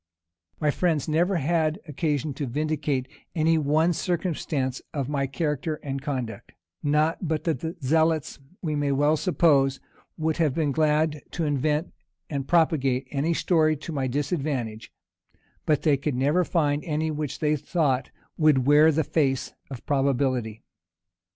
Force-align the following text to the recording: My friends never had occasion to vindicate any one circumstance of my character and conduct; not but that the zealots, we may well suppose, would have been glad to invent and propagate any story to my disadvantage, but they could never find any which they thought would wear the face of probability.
My 0.59 0.71
friends 0.71 1.07
never 1.07 1.35
had 1.35 1.79
occasion 1.87 2.33
to 2.33 2.47
vindicate 2.47 3.07
any 3.35 3.59
one 3.59 3.93
circumstance 3.93 4.81
of 4.95 5.07
my 5.07 5.27
character 5.27 5.75
and 5.83 6.01
conduct; 6.01 6.53
not 6.81 7.27
but 7.27 7.43
that 7.43 7.59
the 7.59 7.75
zealots, 7.83 8.39
we 8.63 8.75
may 8.75 8.91
well 8.91 9.15
suppose, 9.15 9.79
would 10.17 10.37
have 10.37 10.55
been 10.55 10.71
glad 10.71 11.21
to 11.33 11.45
invent 11.45 11.93
and 12.31 12.47
propagate 12.47 13.09
any 13.11 13.35
story 13.35 13.77
to 13.77 13.91
my 13.91 14.07
disadvantage, 14.07 14.91
but 15.67 15.83
they 15.83 15.97
could 15.97 16.15
never 16.15 16.43
find 16.43 16.83
any 16.83 17.11
which 17.11 17.37
they 17.37 17.55
thought 17.55 18.09
would 18.37 18.65
wear 18.65 18.91
the 18.91 19.03
face 19.03 19.53
of 19.69 19.85
probability. 19.85 20.63